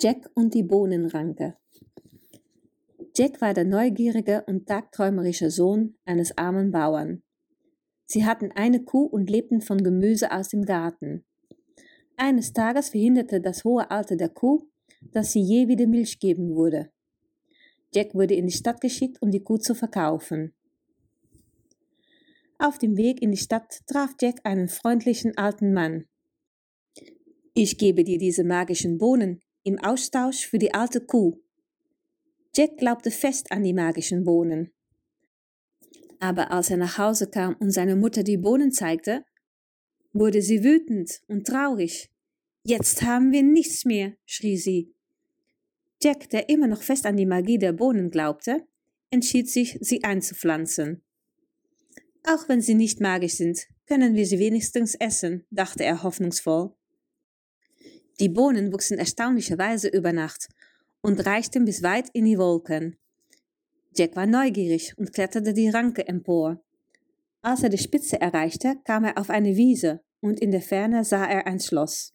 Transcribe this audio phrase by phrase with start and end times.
[0.00, 1.56] Jack und die Bohnenranke.
[3.16, 7.24] Jack war der neugierige und tagträumerische Sohn eines armen Bauern.
[8.06, 11.24] Sie hatten eine Kuh und lebten von Gemüse aus dem Garten.
[12.16, 14.62] Eines Tages verhinderte das hohe Alter der Kuh,
[15.00, 16.92] dass sie je wieder Milch geben würde.
[17.92, 20.54] Jack wurde in die Stadt geschickt, um die Kuh zu verkaufen.
[22.56, 26.04] Auf dem Weg in die Stadt traf Jack einen freundlichen alten Mann.
[27.52, 31.40] Ich gebe dir diese magischen Bohnen im Austausch für die alte Kuh.
[32.56, 34.72] Jack glaubte fest an die magischen Bohnen.
[36.18, 39.24] Aber als er nach Hause kam und seine Mutter die Bohnen zeigte,
[40.12, 42.10] wurde sie wütend und traurig.
[42.64, 44.94] Jetzt haben wir nichts mehr, schrie sie.
[46.02, 48.66] Jack, der immer noch fest an die Magie der Bohnen glaubte,
[49.10, 51.02] entschied sich, sie einzupflanzen.
[52.24, 56.74] Auch wenn sie nicht magisch sind, können wir sie wenigstens essen, dachte er hoffnungsvoll.
[58.20, 60.48] Die Bohnen wuchsen erstaunlicherweise über Nacht
[61.00, 62.96] und reichten bis weit in die Wolken.
[63.94, 66.60] Jack war neugierig und kletterte die Ranke empor.
[67.42, 71.24] Als er die Spitze erreichte, kam er auf eine Wiese und in der Ferne sah
[71.24, 72.12] er ein Schloss.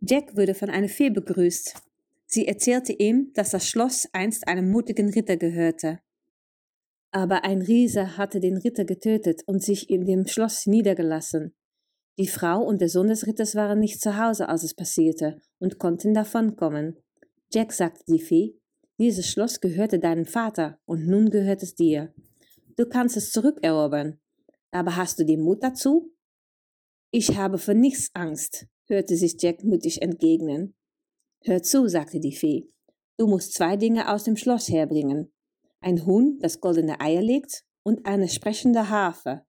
[0.00, 1.74] Jack wurde von einer Fee begrüßt,
[2.26, 6.00] Sie erzählte ihm, dass das Schloss einst einem mutigen Ritter gehörte.
[7.12, 11.54] Aber ein Riese hatte den Ritter getötet und sich in dem Schloss niedergelassen.
[12.18, 15.78] Die Frau und der Sohn des Ritters waren nicht zu Hause, als es passierte, und
[15.78, 16.96] konnten davonkommen.
[17.52, 18.58] Jack sagte die Fee,
[18.98, 22.14] dieses Schloss gehörte deinem Vater, und nun gehört es dir.
[22.76, 24.18] Du kannst es zurückerobern.
[24.70, 26.12] Aber hast du den Mut dazu?
[27.10, 30.74] Ich habe vor nichts Angst, hörte sich Jack mutig entgegnen.
[31.42, 32.70] Hör zu, sagte die Fee,
[33.18, 35.32] du musst zwei Dinge aus dem Schloss herbringen.
[35.80, 39.42] Ein Huhn, das goldene Eier legt, und eine sprechende Harfe.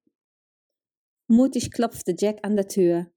[1.28, 3.08] Mutig klopfte Jack an der Tür.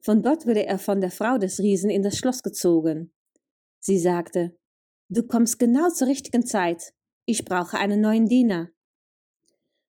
[0.00, 3.12] Von dort wurde er von der Frau des Riesen in das Schloss gezogen.
[3.80, 4.56] Sie sagte,
[5.08, 6.92] Du kommst genau zur richtigen Zeit.
[7.24, 8.68] Ich brauche einen neuen Diener.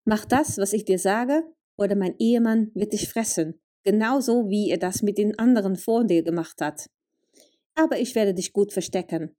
[0.05, 1.43] Mach das, was ich dir sage,
[1.77, 6.23] oder mein Ehemann wird dich fressen, genauso wie er das mit den anderen vor dir
[6.23, 6.87] gemacht hat
[7.79, 9.35] aber ich werde dich gut verstecken.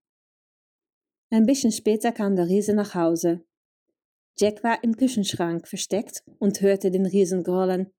[1.31, 3.45] Ein bisschen später kam der Riese nach Hause.
[4.39, 7.93] Jack war im Küchenschrank versteckt und hörte den Riesen grollen.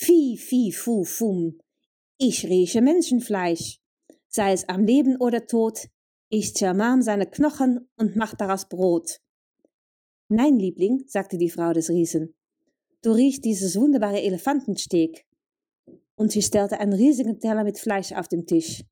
[0.00, 1.58] Fi, fi, fu, fum.
[2.18, 3.80] Ich rieche Menschenfleisch.
[4.28, 5.88] Sei es am Leben oder tot,
[6.28, 9.18] ich zermarm seine Knochen und mach daraus Brot.
[10.28, 12.36] Nein, Liebling, sagte die Frau des Riesen.
[13.02, 15.26] Du riechst dieses wunderbare Elefantensteak.
[16.14, 18.84] Und sie stellte einen riesigen Teller mit Fleisch auf den Tisch.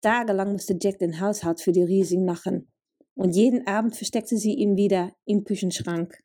[0.00, 2.72] Tagelang musste Jack den Haushalt für die Riesen machen,
[3.14, 6.22] und jeden Abend versteckte sie ihn wieder im Küchenschrank.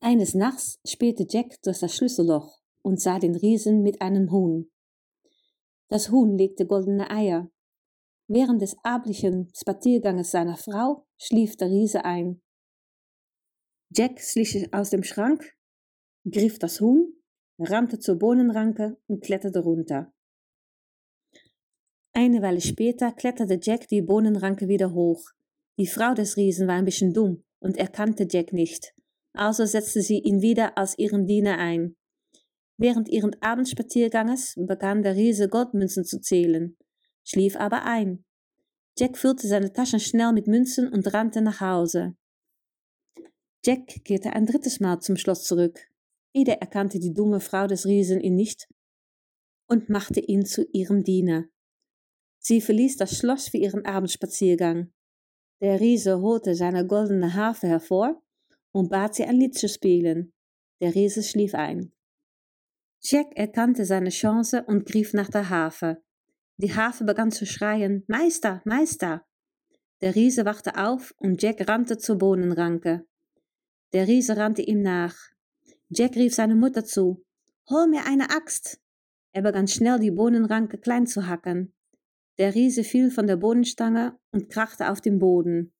[0.00, 4.70] Eines Nachts spielte Jack durch das Schlüsselloch und sah den Riesen mit einem Huhn.
[5.88, 7.50] Das Huhn legte goldene Eier.
[8.28, 12.40] Während des abendlichen Spazierganges seiner Frau schlief der Riese ein.
[13.90, 15.56] Jack schlich aus dem Schrank,
[16.30, 17.14] griff das Huhn,
[17.58, 20.12] rannte zur Bohnenranke und kletterte runter.
[22.12, 25.30] Eine Weile später kletterte Jack die Bohnenranke wieder hoch.
[25.78, 28.94] Die Frau des Riesen war ein bisschen dumm und erkannte Jack nicht,
[29.38, 31.96] also setzte sie ihn wieder als ihren Diener ein.
[32.76, 36.76] Während ihren Abendspazierganges begann der Riese Goldmünzen zu zählen,
[37.24, 38.24] schlief aber ein.
[38.98, 42.16] Jack füllte seine Taschen schnell mit Münzen und rannte nach Hause.
[43.64, 45.78] Jack kehrte ein drittes Mal zum Schloss zurück.
[46.32, 48.68] Wieder erkannte die dumme Frau des Riesen ihn nicht
[49.68, 51.44] und machte ihn zu ihrem Diener.
[52.38, 54.92] Sie verließ das Schloss für ihren Abendspaziergang.
[55.60, 58.22] Der Riese holte seine goldene Harfe hervor
[58.78, 60.32] und bat sie ein Lied zu spielen.
[60.80, 61.92] Der Riese schlief ein.
[63.00, 66.00] Jack erkannte seine Chance und griff nach der Harfe.
[66.58, 69.26] Die Harfe begann zu schreien, Meister, Meister!
[70.00, 73.04] Der Riese wachte auf und Jack rannte zur Bohnenranke.
[73.92, 75.16] Der Riese rannte ihm nach.
[75.88, 77.24] Jack rief seine Mutter zu,
[77.68, 78.80] Hol mir eine Axt!
[79.32, 81.74] Er begann schnell die Bohnenranke klein zu hacken.
[82.38, 85.74] Der Riese fiel von der Bodenstange und krachte auf den Boden.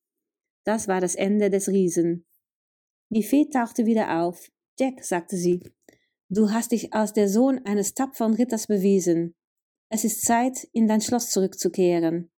[0.64, 2.27] Das war das Ende des Riesen.
[3.10, 4.50] Die Fee tauchte wieder auf.
[4.78, 5.62] Jack, sagte sie,
[6.28, 9.34] du hast dich als der Sohn eines tapferen Ritters bewiesen.
[9.90, 12.30] Es ist Zeit, in dein Schloss zurückzukehren.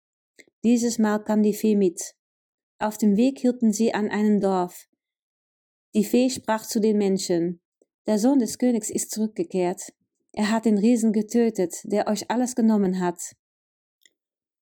[0.64, 2.14] Dieses Mal kam die Fee mit.
[2.78, 4.88] Auf dem Weg hielten sie an einem Dorf.
[5.96, 7.62] Die Fee sprach zu den Menschen.
[8.06, 9.92] Der Sohn des Königs ist zurückgekehrt.
[10.34, 13.36] Er hat den Riesen getötet, der euch alles genommen hat.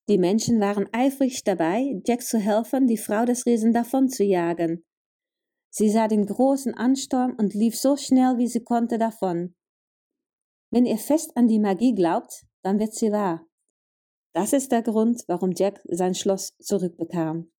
[0.07, 4.86] Die Menschen waren eifrig dabei, Jack zu helfen, die Frau des Riesen davon zu jagen.
[5.77, 9.53] Sie sah den großen Ansturm und lief so schnell, wie sie konnte, davon.
[10.71, 13.45] Wenn ihr fest an die Magie glaubt, dann wird sie wahr.
[14.33, 17.51] Das ist der Grund, warum Jack sein Schloss zurückbekam.